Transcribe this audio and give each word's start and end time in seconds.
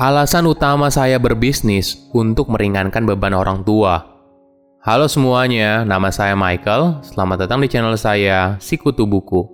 Alasan 0.00 0.48
utama 0.48 0.88
saya 0.88 1.20
berbisnis 1.20 2.08
untuk 2.16 2.48
meringankan 2.48 3.04
beban 3.04 3.36
orang 3.36 3.60
tua. 3.60 4.00
Halo 4.80 5.04
semuanya, 5.12 5.84
nama 5.84 6.08
saya 6.08 6.32
Michael. 6.32 7.04
Selamat 7.04 7.44
datang 7.44 7.60
di 7.60 7.68
channel 7.68 7.92
saya, 8.00 8.56
Sikutu 8.64 9.04
Buku. 9.04 9.44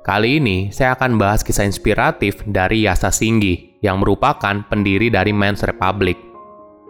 Kali 0.00 0.40
ini 0.40 0.72
saya 0.72 0.96
akan 0.96 1.20
bahas 1.20 1.44
kisah 1.44 1.68
inspiratif 1.68 2.40
dari 2.48 2.88
Yasa 2.88 3.12
Singgi 3.12 3.76
yang 3.84 4.00
merupakan 4.00 4.64
pendiri 4.72 5.12
dari 5.12 5.36
Men's 5.36 5.60
Republic. 5.60 6.16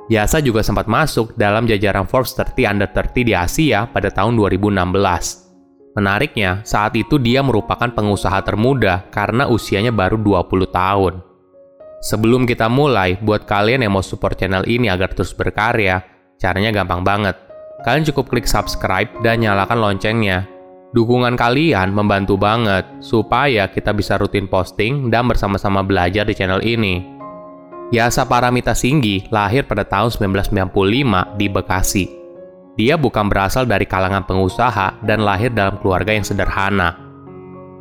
Yasa 0.07 0.39
juga 0.39 0.63
sempat 0.63 0.87
masuk 0.87 1.35
dalam 1.35 1.67
jajaran 1.67 2.07
Forbes 2.07 2.39
30 2.39 2.79
Under 2.79 2.87
30 2.87 3.27
di 3.27 3.35
Asia 3.35 3.91
pada 3.91 4.07
tahun 4.15 4.39
2016. 4.39 5.99
Menariknya, 5.99 6.63
saat 6.63 6.95
itu 6.95 7.19
dia 7.19 7.43
merupakan 7.43 7.91
pengusaha 7.91 8.39
termuda 8.47 9.11
karena 9.11 9.51
usianya 9.51 9.91
baru 9.91 10.15
20 10.15 10.71
tahun. 10.71 11.34
Sebelum 12.05 12.45
kita 12.45 12.69
mulai, 12.69 13.17
buat 13.17 13.49
kalian 13.49 13.81
yang 13.81 13.97
mau 13.97 14.05
support 14.05 14.37
channel 14.37 14.61
ini 14.69 14.93
agar 14.93 15.17
terus 15.17 15.33
berkarya, 15.33 16.05
caranya 16.37 16.69
gampang 16.69 17.01
banget. 17.01 17.33
Kalian 17.81 18.05
cukup 18.13 18.29
klik 18.29 18.45
subscribe 18.45 19.09
dan 19.25 19.41
nyalakan 19.41 19.81
loncengnya. 19.81 20.45
Dukungan 20.93 21.33
kalian 21.33 21.97
membantu 21.97 22.37
banget 22.37 22.85
supaya 23.01 23.73
kita 23.73 23.97
bisa 23.97 24.21
rutin 24.21 24.45
posting 24.45 25.09
dan 25.09 25.25
bersama-sama 25.25 25.81
belajar 25.81 26.29
di 26.29 26.37
channel 26.37 26.61
ini. 26.61 27.01
Yasa 27.89 28.29
Paramita 28.29 28.77
Singgi 28.77 29.25
lahir 29.33 29.65
pada 29.65 29.89
tahun 29.89 30.13
1995 30.13 31.41
di 31.41 31.47
Bekasi. 31.49 32.05
Dia 32.77 33.01
bukan 33.01 33.33
berasal 33.33 33.65
dari 33.65 33.89
kalangan 33.89 34.29
pengusaha 34.29 35.01
dan 35.01 35.25
lahir 35.25 35.49
dalam 35.57 35.81
keluarga 35.81 36.13
yang 36.13 36.27
sederhana. 36.27 37.04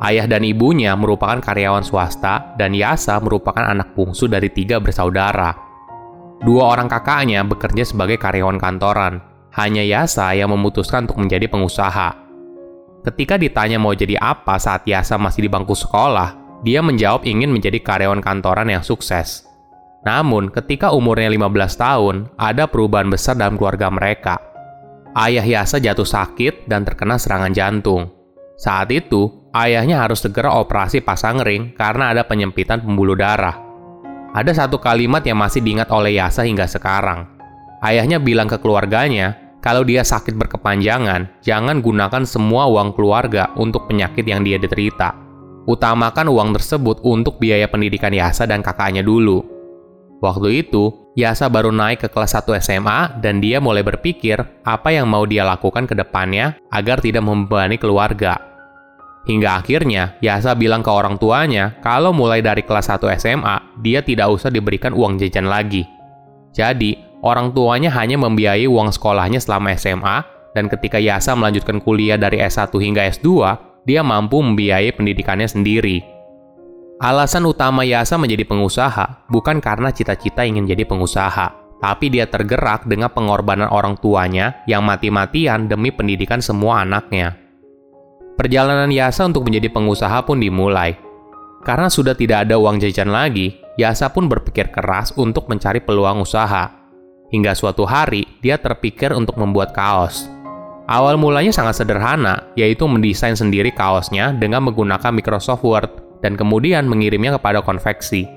Ayah 0.02 0.26
dan 0.26 0.42
ibunya 0.42 0.90
merupakan 0.98 1.38
karyawan 1.38 1.86
swasta 1.86 2.58
dan 2.58 2.74
Yasa 2.74 3.22
merupakan 3.22 3.62
anak 3.62 3.94
bungsu 3.94 4.26
dari 4.26 4.50
tiga 4.50 4.82
bersaudara. 4.82 5.54
Dua 6.42 6.74
orang 6.74 6.90
kakaknya 6.90 7.46
bekerja 7.46 7.86
sebagai 7.86 8.18
karyawan 8.18 8.58
kantoran. 8.58 9.22
Hanya 9.54 9.86
Yasa 9.86 10.34
yang 10.34 10.50
memutuskan 10.50 11.06
untuk 11.06 11.22
menjadi 11.22 11.46
pengusaha. 11.46 12.10
Ketika 13.06 13.38
ditanya 13.38 13.78
mau 13.78 13.94
jadi 13.94 14.18
apa 14.18 14.58
saat 14.58 14.82
Yasa 14.82 15.14
masih 15.14 15.46
di 15.46 15.50
bangku 15.52 15.78
sekolah, 15.78 16.60
dia 16.66 16.82
menjawab 16.82 17.22
ingin 17.22 17.54
menjadi 17.54 17.78
karyawan 17.78 18.18
kantoran 18.18 18.66
yang 18.66 18.82
sukses. 18.82 19.46
Namun, 20.02 20.50
ketika 20.50 20.90
umurnya 20.90 21.30
15 21.30 21.80
tahun, 21.80 22.16
ada 22.34 22.66
perubahan 22.66 23.08
besar 23.08 23.38
dalam 23.38 23.54
keluarga 23.54 23.88
mereka. 23.88 24.42
Ayah 25.14 25.46
Yasa 25.46 25.78
jatuh 25.78 26.04
sakit 26.04 26.66
dan 26.66 26.82
terkena 26.82 27.14
serangan 27.14 27.54
jantung. 27.54 28.10
Saat 28.58 28.90
itu, 28.90 29.43
ayahnya 29.54 30.02
harus 30.02 30.20
segera 30.20 30.58
operasi 30.58 31.00
pasang 31.00 31.38
ring 31.40 31.72
karena 31.78 32.10
ada 32.10 32.26
penyempitan 32.26 32.82
pembuluh 32.82 33.14
darah. 33.14 33.54
Ada 34.34 34.66
satu 34.66 34.82
kalimat 34.82 35.22
yang 35.22 35.38
masih 35.38 35.62
diingat 35.62 35.86
oleh 35.94 36.18
Yasa 36.18 36.42
hingga 36.42 36.66
sekarang. 36.66 37.30
Ayahnya 37.78 38.18
bilang 38.18 38.50
ke 38.50 38.58
keluarganya, 38.58 39.38
kalau 39.62 39.86
dia 39.86 40.02
sakit 40.02 40.34
berkepanjangan, 40.34 41.38
jangan 41.40 41.78
gunakan 41.78 42.26
semua 42.26 42.66
uang 42.66 42.98
keluarga 42.98 43.54
untuk 43.54 43.86
penyakit 43.86 44.26
yang 44.26 44.42
dia 44.42 44.58
derita. 44.58 45.14
Utamakan 45.64 46.28
uang 46.28 46.50
tersebut 46.58 47.00
untuk 47.06 47.38
biaya 47.38 47.70
pendidikan 47.70 48.12
Yasa 48.12 48.44
dan 48.44 48.60
kakaknya 48.60 49.00
dulu. 49.06 49.40
Waktu 50.18 50.66
itu, 50.66 50.92
Yasa 51.14 51.46
baru 51.46 51.70
naik 51.70 52.04
ke 52.04 52.08
kelas 52.10 52.34
1 52.42 52.58
SMA 52.58 53.22
dan 53.22 53.38
dia 53.38 53.62
mulai 53.62 53.86
berpikir 53.86 54.34
apa 54.66 54.90
yang 54.90 55.06
mau 55.06 55.22
dia 55.24 55.46
lakukan 55.46 55.86
ke 55.86 55.94
depannya 55.94 56.58
agar 56.74 56.98
tidak 56.98 57.22
membebani 57.22 57.78
keluarga. 57.78 58.53
Hingga 59.24 59.64
akhirnya, 59.64 60.20
Yasa 60.20 60.52
bilang 60.52 60.84
ke 60.84 60.92
orang 60.92 61.16
tuanya 61.16 61.80
kalau 61.80 62.12
mulai 62.12 62.44
dari 62.44 62.60
kelas 62.60 62.92
1 62.92 63.08
SMA, 63.16 63.56
dia 63.80 64.04
tidak 64.04 64.28
usah 64.28 64.52
diberikan 64.52 64.92
uang 64.92 65.16
jajan 65.16 65.48
lagi. 65.48 65.88
Jadi, 66.52 67.00
orang 67.24 67.56
tuanya 67.56 67.88
hanya 67.96 68.20
membiayai 68.20 68.68
uang 68.68 68.92
sekolahnya 68.92 69.40
selama 69.40 69.72
SMA, 69.80 70.16
dan 70.52 70.68
ketika 70.68 71.00
Yasa 71.00 71.32
melanjutkan 71.32 71.80
kuliah 71.80 72.20
dari 72.20 72.44
S1 72.44 72.68
hingga 72.68 73.08
S2, 73.16 73.28
dia 73.88 74.04
mampu 74.04 74.44
membiayai 74.44 74.92
pendidikannya 74.92 75.48
sendiri. 75.48 76.04
Alasan 77.00 77.48
utama 77.48 77.82
Yasa 77.82 78.20
menjadi 78.20 78.44
pengusaha 78.44 79.26
bukan 79.32 79.58
karena 79.58 79.88
cita-cita 79.88 80.44
ingin 80.44 80.68
jadi 80.68 80.84
pengusaha, 80.84 81.80
tapi 81.80 82.12
dia 82.12 82.28
tergerak 82.28 82.84
dengan 82.84 83.08
pengorbanan 83.08 83.72
orang 83.72 83.96
tuanya 83.98 84.62
yang 84.68 84.84
mati-matian 84.84 85.66
demi 85.66 85.90
pendidikan 85.90 86.44
semua 86.44 86.84
anaknya. 86.84 87.43
Perjalanan 88.34 88.90
Yasa 88.90 89.30
untuk 89.30 89.46
menjadi 89.46 89.70
pengusaha 89.70 90.26
pun 90.26 90.42
dimulai. 90.42 90.98
Karena 91.62 91.86
sudah 91.86 92.18
tidak 92.18 92.50
ada 92.50 92.58
uang 92.58 92.82
jajan 92.82 93.14
lagi, 93.14 93.54
Yasa 93.78 94.10
pun 94.10 94.26
berpikir 94.26 94.74
keras 94.74 95.14
untuk 95.14 95.46
mencari 95.46 95.78
peluang 95.78 96.22
usaha. 96.22 96.70
Hingga 97.30 97.54
suatu 97.54 97.86
hari, 97.86 98.26
dia 98.42 98.58
terpikir 98.58 99.14
untuk 99.14 99.38
membuat 99.38 99.74
kaos. 99.74 100.30
Awal 100.84 101.16
mulanya 101.16 101.54
sangat 101.54 101.80
sederhana, 101.80 102.52
yaitu 102.58 102.84
mendesain 102.84 103.34
sendiri 103.34 103.72
kaosnya 103.72 104.36
dengan 104.36 104.66
menggunakan 104.68 105.14
Microsoft 105.14 105.64
Word 105.64 105.90
dan 106.20 106.36
kemudian 106.36 106.84
mengirimnya 106.84 107.40
kepada 107.40 107.64
konveksi. 107.64 108.28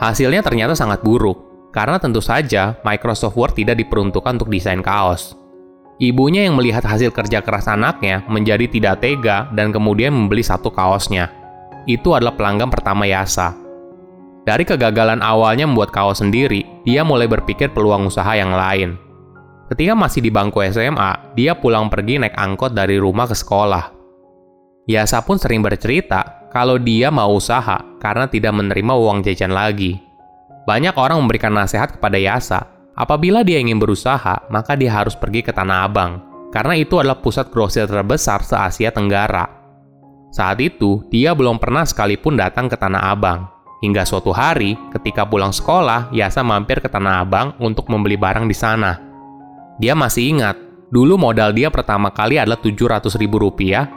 Hasilnya 0.00 0.40
ternyata 0.40 0.72
sangat 0.72 1.04
buruk, 1.04 1.70
karena 1.74 2.00
tentu 2.00 2.24
saja 2.24 2.78
Microsoft 2.86 3.36
Word 3.36 3.52
tidak 3.58 3.76
diperuntukkan 3.82 4.40
untuk 4.40 4.48
desain 4.48 4.80
kaos. 4.80 5.36
Ibunya 5.98 6.46
yang 6.46 6.54
melihat 6.54 6.86
hasil 6.86 7.10
kerja 7.10 7.42
keras 7.42 7.66
anaknya 7.66 8.22
menjadi 8.30 8.70
tidak 8.70 9.02
tega 9.02 9.50
dan 9.50 9.74
kemudian 9.74 10.14
membeli 10.14 10.46
satu 10.46 10.70
kaosnya. 10.70 11.26
Itu 11.90 12.14
adalah 12.14 12.38
pelanggan 12.38 12.70
pertama 12.70 13.02
Yasa. 13.02 13.58
Dari 14.46 14.62
kegagalan 14.62 15.18
awalnya 15.18 15.66
membuat 15.66 15.90
kaos 15.90 16.22
sendiri, 16.22 16.62
dia 16.86 17.02
mulai 17.02 17.26
berpikir 17.26 17.74
peluang 17.74 18.06
usaha 18.06 18.30
yang 18.30 18.54
lain. 18.54 18.94
Ketika 19.74 19.98
masih 19.98 20.22
di 20.22 20.30
bangku 20.30 20.62
SMA, 20.70 21.34
dia 21.34 21.58
pulang 21.58 21.90
pergi 21.90 22.22
naik 22.22 22.38
angkot 22.38 22.78
dari 22.78 22.94
rumah 22.94 23.26
ke 23.26 23.34
sekolah. 23.34 23.90
Yasa 24.86 25.26
pun 25.26 25.36
sering 25.36 25.66
bercerita 25.66 26.48
kalau 26.54 26.78
dia 26.78 27.10
mau 27.10 27.34
usaha 27.34 27.82
karena 27.98 28.30
tidak 28.30 28.54
menerima 28.54 28.94
uang 28.94 29.26
jajan 29.26 29.50
lagi. 29.50 29.98
Banyak 30.62 30.94
orang 30.94 31.18
memberikan 31.18 31.52
nasihat 31.52 31.98
kepada 31.98 32.16
Yasa 32.16 32.77
Apabila 32.98 33.46
dia 33.46 33.62
ingin 33.62 33.78
berusaha, 33.78 34.42
maka 34.50 34.74
dia 34.74 34.90
harus 34.90 35.14
pergi 35.14 35.46
ke 35.46 35.54
Tanah 35.54 35.86
Abang, 35.86 36.18
karena 36.50 36.74
itu 36.74 36.98
adalah 36.98 37.22
pusat 37.22 37.46
grosir 37.46 37.86
terbesar 37.86 38.42
se-Asia 38.42 38.90
Tenggara. 38.90 39.46
Saat 40.34 40.58
itu, 40.58 41.06
dia 41.06 41.30
belum 41.30 41.62
pernah 41.62 41.86
sekalipun 41.86 42.34
datang 42.34 42.66
ke 42.66 42.74
Tanah 42.74 43.14
Abang. 43.14 43.46
Hingga 43.86 44.02
suatu 44.02 44.34
hari, 44.34 44.74
ketika 44.90 45.22
pulang 45.22 45.54
sekolah, 45.54 46.10
Yasa 46.10 46.42
mampir 46.42 46.82
ke 46.82 46.90
Tanah 46.90 47.22
Abang 47.22 47.54
untuk 47.62 47.86
membeli 47.86 48.18
barang 48.18 48.50
di 48.50 48.56
sana. 48.58 48.98
Dia 49.78 49.94
masih 49.94 50.34
ingat, 50.34 50.58
dulu 50.90 51.14
modal 51.14 51.54
dia 51.54 51.70
pertama 51.70 52.10
kali 52.10 52.42
adalah 52.42 52.58
700 52.58 53.14
ribu 53.14 53.38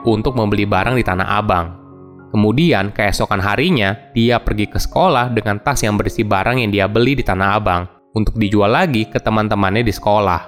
untuk 0.05 0.37
membeli 0.37 0.69
barang 0.69 0.93
di 0.93 1.01
Tanah 1.01 1.41
Abang. 1.41 1.67
Kemudian, 2.29 2.93
keesokan 2.93 3.41
harinya, 3.41 3.97
dia 4.13 4.37
pergi 4.37 4.69
ke 4.69 4.77
sekolah 4.77 5.33
dengan 5.33 5.57
tas 5.57 5.81
yang 5.81 5.97
berisi 5.97 6.21
barang 6.21 6.61
yang 6.61 6.69
dia 6.69 6.85
beli 6.85 7.17
di 7.17 7.25
Tanah 7.25 7.49
Abang 7.57 8.00
untuk 8.15 8.35
dijual 8.35 8.71
lagi 8.71 9.07
ke 9.07 9.19
teman-temannya 9.19 9.83
di 9.87 9.93
sekolah. 9.93 10.41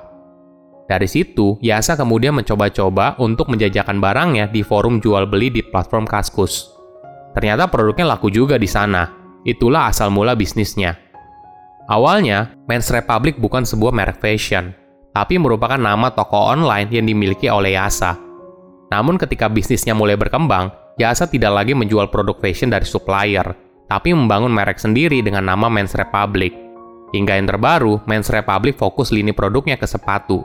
Dari 0.84 1.08
situ, 1.08 1.56
Yasa 1.64 1.96
kemudian 1.96 2.36
mencoba-coba 2.36 3.16
untuk 3.24 3.48
menjajakan 3.48 4.04
barangnya 4.04 4.52
di 4.52 4.62
forum 4.62 5.00
jual 5.00 5.26
beli 5.32 5.48
di 5.48 5.64
platform 5.64 6.04
Kaskus. 6.04 6.70
Ternyata 7.34 7.72
produknya 7.72 8.14
laku 8.14 8.28
juga 8.30 8.60
di 8.60 8.68
sana. 8.68 9.08
Itulah 9.48 9.90
asal 9.90 10.12
mula 10.12 10.36
bisnisnya. 10.36 11.00
Awalnya, 11.88 12.56
Men's 12.68 12.92
Republic 12.92 13.40
bukan 13.40 13.68
sebuah 13.68 13.92
merek 13.92 14.20
fashion, 14.20 14.72
tapi 15.12 15.36
merupakan 15.36 15.80
nama 15.80 16.12
toko 16.16 16.52
online 16.52 16.88
yang 16.92 17.08
dimiliki 17.08 17.48
oleh 17.52 17.76
Yasa. 17.76 18.16
Namun 18.92 19.16
ketika 19.20 19.48
bisnisnya 19.52 19.96
mulai 19.96 20.20
berkembang, 20.20 20.72
Yasa 21.00 21.26
tidak 21.26 21.58
lagi 21.58 21.74
menjual 21.74 22.14
produk 22.14 22.38
fashion 22.38 22.70
dari 22.70 22.86
supplier, 22.86 23.56
tapi 23.90 24.14
membangun 24.14 24.54
merek 24.54 24.78
sendiri 24.78 25.26
dengan 25.26 25.50
nama 25.50 25.66
Men's 25.68 25.98
Republic. 25.98 26.54
Hingga 27.14 27.38
yang 27.38 27.46
terbaru, 27.46 28.02
Men's 28.10 28.34
Republic 28.34 28.74
fokus 28.74 29.14
lini 29.14 29.38
produknya 29.38 29.78
ke 29.78 29.86
sepatu. 29.86 30.42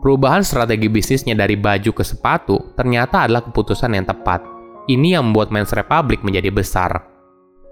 Perubahan 0.00 0.40
strategi 0.40 0.88
bisnisnya 0.88 1.36
dari 1.36 1.60
baju 1.60 1.92
ke 1.92 2.00
sepatu 2.00 2.72
ternyata 2.72 3.28
adalah 3.28 3.44
keputusan 3.44 3.92
yang 3.92 4.08
tepat. 4.08 4.40
Ini 4.88 5.20
yang 5.20 5.28
membuat 5.28 5.52
Men's 5.52 5.76
Republic 5.76 6.24
menjadi 6.24 6.48
besar. 6.48 7.04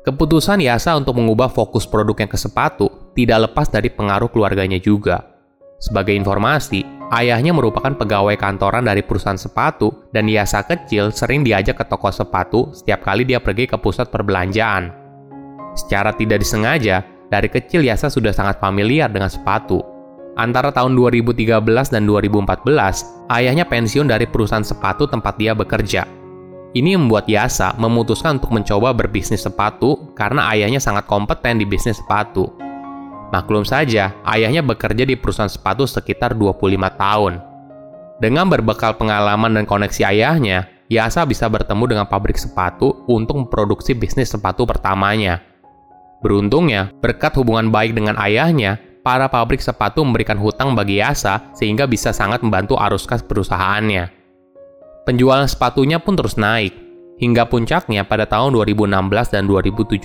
Keputusan 0.04 0.60
Yasa 0.60 0.92
untuk 1.00 1.16
mengubah 1.16 1.48
fokus 1.48 1.88
produknya 1.88 2.28
ke 2.28 2.36
sepatu 2.36 3.12
tidak 3.16 3.48
lepas 3.48 3.72
dari 3.72 3.88
pengaruh 3.88 4.28
keluarganya 4.28 4.76
juga. 4.76 5.24
Sebagai 5.80 6.12
informasi, 6.12 6.84
ayahnya 7.08 7.56
merupakan 7.56 7.96
pegawai 7.96 8.36
kantoran 8.36 8.84
dari 8.84 9.00
perusahaan 9.00 9.40
sepatu 9.40 10.12
dan 10.12 10.28
Yasa 10.28 10.68
kecil 10.68 11.08
sering 11.08 11.40
diajak 11.40 11.80
ke 11.80 11.84
toko 11.88 12.12
sepatu 12.12 12.68
setiap 12.76 13.08
kali 13.08 13.24
dia 13.24 13.40
pergi 13.40 13.64
ke 13.64 13.80
pusat 13.80 14.12
perbelanjaan. 14.12 14.92
Secara 15.72 16.12
tidak 16.12 16.44
disengaja, 16.44 17.17
dari 17.28 17.48
kecil 17.48 17.84
Yasa 17.84 18.08
sudah 18.08 18.32
sangat 18.32 18.60
familiar 18.60 19.12
dengan 19.12 19.28
sepatu. 19.28 19.84
Antara 20.38 20.70
tahun 20.70 20.94
2013 20.94 21.90
dan 21.90 22.06
2014, 22.06 23.28
ayahnya 23.32 23.66
pensiun 23.66 24.06
dari 24.06 24.24
perusahaan 24.24 24.64
sepatu 24.64 25.10
tempat 25.10 25.34
dia 25.36 25.52
bekerja. 25.52 26.06
Ini 26.76 27.00
membuat 27.00 27.26
Yasa 27.26 27.74
memutuskan 27.80 28.36
untuk 28.38 28.52
mencoba 28.52 28.92
berbisnis 28.92 29.44
sepatu 29.44 30.12
karena 30.14 30.52
ayahnya 30.52 30.78
sangat 30.78 31.08
kompeten 31.08 31.58
di 31.58 31.66
bisnis 31.66 31.98
sepatu. 31.98 32.52
Maklum 33.28 33.64
saja, 33.64 34.14
ayahnya 34.24 34.64
bekerja 34.64 35.04
di 35.04 35.16
perusahaan 35.16 35.50
sepatu 35.52 35.84
sekitar 35.84 36.32
25 36.32 36.64
tahun. 36.96 37.32
Dengan 38.18 38.48
berbekal 38.48 38.96
pengalaman 38.96 39.52
dan 39.58 39.64
koneksi 39.68 40.02
ayahnya, 40.12 40.70
Yasa 40.88 41.28
bisa 41.28 41.44
bertemu 41.52 41.84
dengan 41.84 42.06
pabrik 42.08 42.40
sepatu 42.40 43.04
untuk 43.04 43.36
memproduksi 43.36 43.92
bisnis 43.92 44.32
sepatu 44.32 44.64
pertamanya. 44.64 45.47
Beruntungnya, 46.18 46.90
berkat 46.98 47.38
hubungan 47.38 47.70
baik 47.70 47.94
dengan 47.94 48.18
ayahnya, 48.18 48.82
para 49.06 49.30
pabrik 49.30 49.62
sepatu 49.62 50.02
memberikan 50.02 50.36
hutang 50.36 50.74
bagi 50.74 50.98
Yasa 50.98 51.54
sehingga 51.54 51.86
bisa 51.86 52.10
sangat 52.10 52.42
membantu 52.42 52.76
arus 52.76 53.06
kas 53.06 53.22
perusahaannya. 53.22 54.10
Penjualan 55.06 55.48
sepatunya 55.48 55.96
pun 55.96 56.18
terus 56.18 56.36
naik, 56.36 56.74
hingga 57.16 57.48
puncaknya 57.48 58.04
pada 58.04 58.28
tahun 58.28 58.52
2016 58.52 59.32
dan 59.32 59.48
2017. 59.48 60.04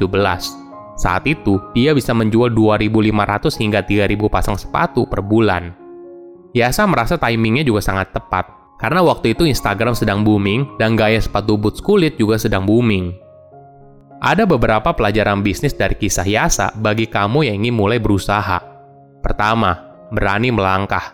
Saat 0.93 1.25
itu, 1.25 1.57
dia 1.73 1.91
bisa 1.97 2.13
menjual 2.13 2.53
2.500 2.53 3.59
hingga 3.59 3.81
3.000 3.81 4.29
pasang 4.29 4.55
sepatu 4.55 5.09
per 5.09 5.25
bulan. 5.25 5.73
Yasa 6.53 6.85
merasa 6.85 7.17
timingnya 7.17 7.65
juga 7.65 7.81
sangat 7.81 8.13
tepat, 8.13 8.45
karena 8.77 9.01
waktu 9.01 9.33
itu 9.33 9.49
Instagram 9.49 9.97
sedang 9.97 10.21
booming 10.21 10.77
dan 10.77 10.93
gaya 10.93 11.17
sepatu 11.17 11.57
boots 11.57 11.81
kulit 11.81 12.13
juga 12.21 12.37
sedang 12.37 12.69
booming. 12.69 13.22
Ada 14.23 14.47
beberapa 14.47 14.95
pelajaran 14.95 15.43
bisnis 15.43 15.75
dari 15.75 15.99
kisah 15.99 16.23
Yasa 16.23 16.71
bagi 16.79 17.11
kamu 17.11 17.43
yang 17.43 17.59
ingin 17.59 17.75
mulai 17.75 17.99
berusaha. 17.99 18.55
Pertama, 19.19 19.75
berani 20.15 20.47
melangkah. 20.47 21.11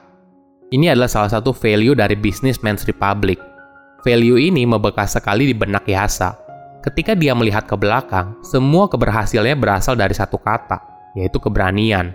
Ini 0.69 0.93
adalah 0.93 1.09
salah 1.09 1.33
satu 1.33 1.49
value 1.49 1.97
dari 1.97 2.13
bisnis 2.13 2.61
Men's 2.61 2.85
Republic. 2.85 3.41
Value 4.05 4.37
ini 4.37 4.61
membekas 4.61 5.17
sekali 5.17 5.49
di 5.49 5.57
benak 5.57 5.89
Yasa. 5.89 6.37
Ketika 6.85 7.17
dia 7.17 7.33
melihat 7.33 7.65
ke 7.65 7.73
belakang, 7.73 8.37
semua 8.45 8.85
keberhasilannya 8.85 9.57
berasal 9.57 9.97
dari 9.97 10.13
satu 10.13 10.37
kata, 10.37 10.77
yaitu 11.17 11.41
keberanian. 11.41 12.13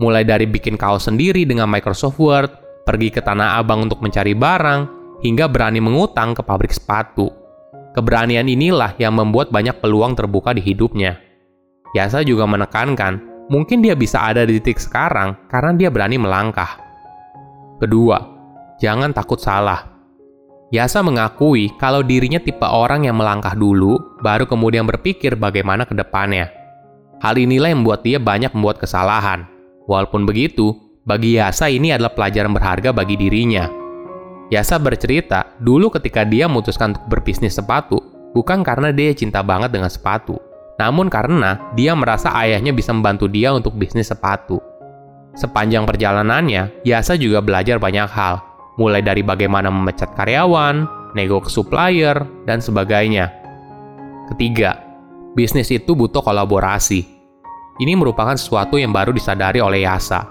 Mulai 0.00 0.24
dari 0.24 0.48
bikin 0.48 0.80
kaos 0.80 1.04
sendiri 1.04 1.44
dengan 1.44 1.68
Microsoft 1.68 2.16
Word, 2.16 2.48
pergi 2.88 3.12
ke 3.12 3.20
Tanah 3.20 3.60
Abang 3.60 3.84
untuk 3.84 4.00
mencari 4.00 4.32
barang, 4.32 4.88
hingga 5.20 5.52
berani 5.52 5.84
mengutang 5.84 6.32
ke 6.32 6.40
pabrik 6.40 6.72
sepatu. 6.72 7.39
Keberanian 7.90 8.46
inilah 8.46 8.94
yang 9.02 9.18
membuat 9.18 9.50
banyak 9.50 9.82
peluang 9.82 10.14
terbuka 10.14 10.54
di 10.54 10.62
hidupnya. 10.62 11.18
Yasa 11.90 12.22
juga 12.22 12.46
menekankan, 12.46 13.46
mungkin 13.50 13.82
dia 13.82 13.98
bisa 13.98 14.22
ada 14.30 14.46
di 14.46 14.62
titik 14.62 14.78
sekarang 14.78 15.50
karena 15.50 15.74
dia 15.74 15.90
berani 15.90 16.22
melangkah. 16.22 16.78
Kedua, 17.82 18.22
jangan 18.78 19.10
takut 19.10 19.42
salah. 19.42 19.90
Yasa 20.70 21.02
mengakui 21.02 21.74
kalau 21.82 22.06
dirinya 22.06 22.38
tipe 22.38 22.62
orang 22.62 23.10
yang 23.10 23.18
melangkah 23.18 23.58
dulu, 23.58 24.22
baru 24.22 24.46
kemudian 24.46 24.86
berpikir 24.86 25.34
bagaimana 25.34 25.82
ke 25.82 25.98
depannya. 25.98 26.46
Hal 27.18 27.34
inilah 27.42 27.74
yang 27.74 27.82
membuat 27.82 28.06
dia 28.06 28.22
banyak 28.22 28.54
membuat 28.54 28.78
kesalahan. 28.78 29.50
Walaupun 29.90 30.30
begitu, 30.30 30.78
bagi 31.02 31.42
Yasa 31.42 31.66
ini 31.66 31.90
adalah 31.90 32.14
pelajaran 32.14 32.54
berharga 32.54 32.94
bagi 32.94 33.18
dirinya. 33.18 33.79
Yasa 34.50 34.82
bercerita, 34.82 35.54
dulu 35.62 35.94
ketika 35.94 36.26
dia 36.26 36.50
memutuskan 36.50 36.90
untuk 36.90 37.06
berbisnis 37.06 37.54
sepatu, 37.54 38.02
bukan 38.34 38.66
karena 38.66 38.90
dia 38.90 39.14
cinta 39.14 39.46
banget 39.46 39.70
dengan 39.70 39.86
sepatu, 39.86 40.42
namun 40.74 41.06
karena 41.06 41.70
dia 41.78 41.94
merasa 41.94 42.34
ayahnya 42.34 42.74
bisa 42.74 42.90
membantu 42.90 43.30
dia 43.30 43.54
untuk 43.54 43.78
bisnis 43.78 44.10
sepatu. 44.10 44.58
Sepanjang 45.38 45.86
perjalanannya, 45.86 46.82
Yasa 46.82 47.14
juga 47.14 47.38
belajar 47.38 47.78
banyak 47.78 48.10
hal, 48.10 48.42
mulai 48.74 48.98
dari 49.06 49.22
bagaimana 49.22 49.70
memecat 49.70 50.18
karyawan, 50.18 50.82
nego 51.14 51.38
ke 51.38 51.46
supplier, 51.46 52.18
dan 52.42 52.58
sebagainya. 52.58 53.30
Ketiga, 54.34 54.82
bisnis 55.38 55.70
itu 55.70 55.94
butuh 55.94 56.26
kolaborasi. 56.26 57.06
Ini 57.78 57.94
merupakan 57.94 58.34
sesuatu 58.34 58.82
yang 58.82 58.90
baru 58.90 59.14
disadari 59.14 59.62
oleh 59.62 59.86
Yasa. 59.86 60.26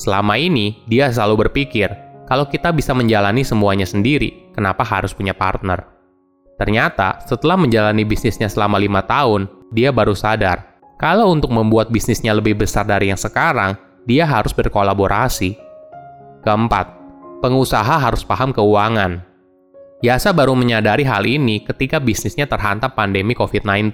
Selama 0.00 0.40
ini, 0.40 0.80
dia 0.88 1.12
selalu 1.12 1.46
berpikir, 1.46 2.07
kalau 2.28 2.44
kita 2.44 2.68
bisa 2.76 2.92
menjalani 2.92 3.40
semuanya 3.40 3.88
sendiri, 3.88 4.52
kenapa 4.52 4.84
harus 4.84 5.16
punya 5.16 5.32
partner? 5.32 5.80
Ternyata, 6.60 7.24
setelah 7.24 7.56
menjalani 7.56 8.04
bisnisnya 8.04 8.52
selama 8.52 8.76
lima 8.76 9.00
tahun, 9.00 9.48
dia 9.72 9.88
baru 9.88 10.12
sadar, 10.12 10.76
kalau 11.00 11.32
untuk 11.32 11.48
membuat 11.56 11.88
bisnisnya 11.88 12.36
lebih 12.36 12.60
besar 12.60 12.84
dari 12.84 13.08
yang 13.08 13.16
sekarang, 13.16 13.80
dia 14.04 14.28
harus 14.28 14.52
berkolaborasi. 14.52 15.56
Keempat, 16.44 16.86
pengusaha 17.40 17.96
harus 17.96 18.20
paham 18.26 18.52
keuangan. 18.52 19.24
Yasa 20.04 20.36
baru 20.36 20.52
menyadari 20.52 21.08
hal 21.08 21.24
ini 21.24 21.64
ketika 21.64 21.96
bisnisnya 21.96 22.44
terhantam 22.44 22.92
pandemi 22.92 23.32
COVID-19. 23.32 23.88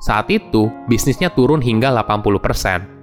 Saat 0.00 0.30
itu, 0.30 0.70
bisnisnya 0.86 1.34
turun 1.34 1.58
hingga 1.58 1.90
80%. 1.90 2.99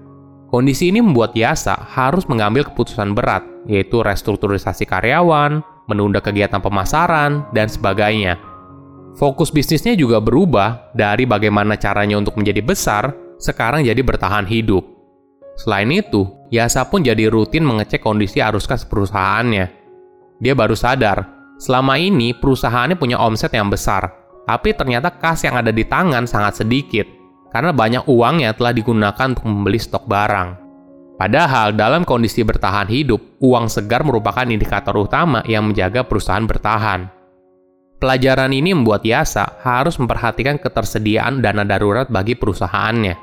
Kondisi 0.47 0.87
ini 0.87 1.03
membuat 1.03 1.35
Yasa 1.35 1.75
harus 1.75 2.23
mengambil 2.31 2.63
keputusan 2.63 3.11
berat, 3.11 3.43
yaitu 3.67 3.99
restrukturisasi 3.99 4.87
karyawan, 4.87 5.59
menunda 5.91 6.23
kegiatan 6.23 6.63
pemasaran, 6.63 7.51
dan 7.51 7.67
sebagainya. 7.67 8.39
Fokus 9.19 9.51
bisnisnya 9.51 9.97
juga 9.99 10.23
berubah 10.23 10.93
dari 10.95 11.27
bagaimana 11.27 11.75
caranya 11.75 12.15
untuk 12.15 12.39
menjadi 12.39 12.63
besar, 12.63 13.11
sekarang 13.35 13.83
jadi 13.83 13.99
bertahan 13.99 14.47
hidup. 14.47 14.87
Selain 15.59 15.89
itu, 15.91 16.31
Yasa 16.47 16.87
pun 16.87 17.03
jadi 17.03 17.27
rutin 17.27 17.67
mengecek 17.67 17.99
kondisi 17.99 18.39
arus 18.39 18.63
kas 18.63 18.87
perusahaannya. 18.87 19.65
Dia 20.39 20.53
baru 20.55 20.77
sadar, 20.79 21.27
selama 21.59 21.99
ini 21.99 22.31
perusahaannya 22.31 22.95
punya 22.95 23.19
omset 23.19 23.51
yang 23.51 23.67
besar, 23.67 24.15
tapi 24.47 24.71
ternyata 24.71 25.11
kas 25.11 25.43
yang 25.43 25.59
ada 25.59 25.75
di 25.75 25.83
tangan 25.83 26.23
sangat 26.23 26.63
sedikit, 26.63 27.16
karena 27.57 27.73
banyak 27.73 28.05
uang 28.05 28.45
yang 28.45 28.53
telah 28.53 28.69
digunakan 28.69 29.33
untuk 29.33 29.49
membeli 29.49 29.81
stok 29.81 30.05
barang. 30.05 30.49
Padahal 31.17 31.73
dalam 31.73 32.05
kondisi 32.05 32.45
bertahan 32.45 32.85
hidup, 32.85 33.41
uang 33.41 33.65
segar 33.65 34.05
merupakan 34.05 34.45
indikator 34.45 34.93
utama 34.93 35.41
yang 35.49 35.65
menjaga 35.65 36.05
perusahaan 36.05 36.45
bertahan. 36.45 37.09
Pelajaran 37.97 38.53
ini 38.53 38.77
membuat 38.77 39.01
Yasa 39.01 39.57
harus 39.65 39.97
memperhatikan 39.97 40.61
ketersediaan 40.61 41.41
dana 41.41 41.65
darurat 41.65 42.05
bagi 42.13 42.37
perusahaannya. 42.37 43.17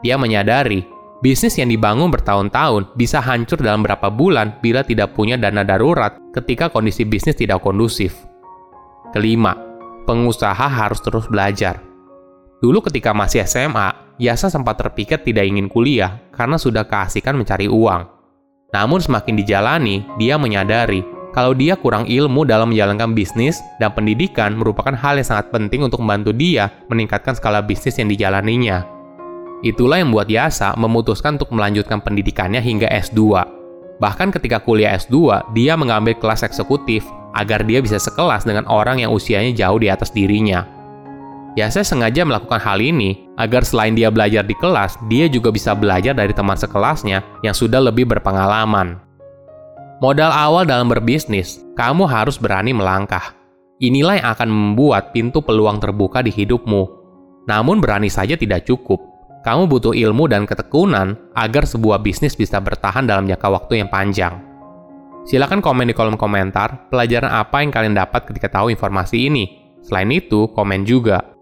Dia 0.00 0.16
menyadari 0.16 0.96
Bisnis 1.16 1.56
yang 1.56 1.72
dibangun 1.72 2.12
bertahun-tahun 2.12 2.92
bisa 2.92 3.24
hancur 3.24 3.56
dalam 3.60 3.80
beberapa 3.80 4.12
bulan 4.12 4.60
bila 4.60 4.84
tidak 4.84 5.16
punya 5.16 5.40
dana 5.40 5.64
darurat 5.64 6.12
ketika 6.36 6.68
kondisi 6.68 7.08
bisnis 7.08 7.40
tidak 7.40 7.64
kondusif. 7.64 8.12
Kelima, 9.16 9.56
pengusaha 10.04 10.68
harus 10.68 11.00
terus 11.00 11.24
belajar. 11.24 11.85
Dulu 12.66 12.82
ketika 12.82 13.14
masih 13.14 13.46
SMA, 13.46 13.94
Yasa 14.18 14.50
sempat 14.50 14.74
terpikir 14.74 15.22
tidak 15.22 15.46
ingin 15.46 15.70
kuliah 15.70 16.18
karena 16.34 16.58
sudah 16.58 16.82
keasikan 16.82 17.38
mencari 17.38 17.70
uang. 17.70 18.10
Namun 18.74 18.98
semakin 18.98 19.38
dijalani, 19.38 20.02
dia 20.18 20.34
menyadari 20.34 21.06
kalau 21.30 21.54
dia 21.54 21.78
kurang 21.78 22.10
ilmu 22.10 22.42
dalam 22.42 22.74
menjalankan 22.74 23.14
bisnis 23.14 23.62
dan 23.78 23.94
pendidikan 23.94 24.58
merupakan 24.58 24.98
hal 24.98 25.14
yang 25.14 25.28
sangat 25.30 25.54
penting 25.54 25.86
untuk 25.86 26.02
membantu 26.02 26.34
dia 26.34 26.74
meningkatkan 26.90 27.38
skala 27.38 27.62
bisnis 27.62 28.02
yang 28.02 28.10
dijalaninya. 28.10 28.82
Itulah 29.62 30.02
yang 30.02 30.10
membuat 30.10 30.26
Yasa 30.26 30.74
memutuskan 30.74 31.38
untuk 31.38 31.54
melanjutkan 31.54 32.02
pendidikannya 32.02 32.58
hingga 32.58 32.90
S2. 32.90 33.46
Bahkan 34.02 34.34
ketika 34.34 34.58
kuliah 34.58 34.98
S2, 34.98 35.54
dia 35.54 35.78
mengambil 35.78 36.18
kelas 36.18 36.42
eksekutif 36.42 37.06
agar 37.30 37.62
dia 37.62 37.78
bisa 37.78 38.02
sekelas 38.02 38.42
dengan 38.42 38.66
orang 38.66 39.06
yang 39.06 39.14
usianya 39.14 39.54
jauh 39.54 39.78
di 39.78 39.86
atas 39.86 40.10
dirinya. 40.10 40.75
Yasa 41.56 41.80
sengaja 41.80 42.20
melakukan 42.22 42.60
hal 42.60 42.78
ini 42.84 43.26
agar 43.40 43.64
selain 43.64 43.96
dia 43.96 44.12
belajar 44.12 44.44
di 44.44 44.52
kelas, 44.52 45.00
dia 45.08 45.24
juga 45.26 45.48
bisa 45.48 45.72
belajar 45.72 46.12
dari 46.12 46.36
teman 46.36 46.54
sekelasnya 46.54 47.24
yang 47.40 47.56
sudah 47.56 47.80
lebih 47.80 48.04
berpengalaman. 48.04 49.00
Modal 50.04 50.28
awal 50.28 50.68
dalam 50.68 50.92
berbisnis, 50.92 51.64
kamu 51.80 52.04
harus 52.04 52.36
berani 52.36 52.76
melangkah. 52.76 53.32
Inilah 53.80 54.20
yang 54.20 54.28
akan 54.36 54.48
membuat 54.52 55.16
pintu 55.16 55.40
peluang 55.40 55.80
terbuka 55.80 56.20
di 56.20 56.28
hidupmu. 56.28 56.84
Namun 57.48 57.80
berani 57.80 58.12
saja 58.12 58.36
tidak 58.36 58.68
cukup 58.68 59.16
kamu 59.46 59.70
butuh 59.70 59.94
ilmu 59.94 60.26
dan 60.26 60.42
ketekunan 60.42 61.14
agar 61.38 61.62
sebuah 61.62 62.02
bisnis 62.02 62.34
bisa 62.34 62.58
bertahan 62.58 63.06
dalam 63.06 63.30
jangka 63.30 63.46
waktu 63.46 63.78
yang 63.78 63.86
panjang. 63.86 64.42
Silahkan 65.22 65.62
komen 65.62 65.86
di 65.86 65.94
kolom 65.94 66.18
komentar 66.18 66.90
pelajaran 66.90 67.30
apa 67.30 67.62
yang 67.62 67.70
kalian 67.70 67.94
dapat 67.94 68.26
ketika 68.26 68.50
tahu 68.50 68.74
informasi 68.74 69.30
ini. 69.30 69.62
Selain 69.86 70.10
itu, 70.10 70.50
komen 70.50 70.82
juga 70.82 71.35